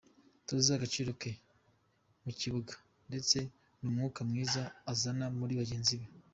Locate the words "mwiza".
4.29-4.61